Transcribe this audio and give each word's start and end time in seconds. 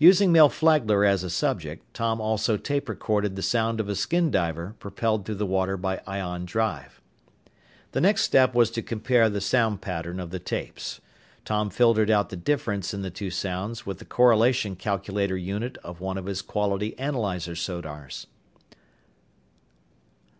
Using 0.00 0.32
Mel 0.32 0.48
Flagler 0.48 1.04
as 1.04 1.22
a 1.22 1.30
subject, 1.30 1.94
Tom 1.94 2.20
also 2.20 2.56
tape 2.56 2.88
recorded 2.88 3.36
the 3.36 3.42
sound 3.42 3.78
of 3.78 3.88
a 3.88 3.94
skin 3.94 4.28
diver 4.28 4.74
propelled 4.80 5.24
through 5.24 5.36
the 5.36 5.46
water 5.46 5.76
by 5.76 6.02
ion 6.04 6.44
drive. 6.46 7.00
The 7.92 8.00
next 8.00 8.22
step 8.22 8.56
was 8.56 8.72
to 8.72 8.82
compare 8.82 9.30
the 9.30 9.40
sound 9.40 9.80
pattern 9.80 10.18
of 10.18 10.30
the 10.30 10.40
tapes. 10.40 11.00
Tom 11.44 11.70
filtered 11.70 12.10
out 12.10 12.28
the 12.30 12.34
difference 12.36 12.92
in 12.92 13.02
the 13.02 13.10
two 13.12 13.30
sounds 13.30 13.86
with 13.86 13.98
the 14.00 14.04
correlation 14.04 14.74
calculator 14.74 15.36
unit 15.36 15.78
of 15.84 16.00
one 16.00 16.18
of 16.18 16.26
his 16.26 16.42
quality 16.42 16.98
analyzer 16.98 17.54
sonars. 17.54 18.26